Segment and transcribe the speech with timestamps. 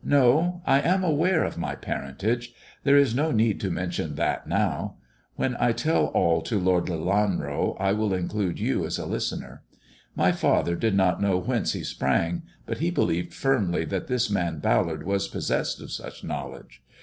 [0.18, 0.62] "No.
[0.64, 2.54] I am aware of my parentage.
[2.84, 4.96] There is no need to mention that now.
[5.36, 9.62] When I tell all to Lord Lelanro 1 will include you as a listener.
[10.16, 14.52] My father did not knew whence he sprang, but he believed firmly that this mar
[14.52, 16.82] Ballard was possessed of such knowledge.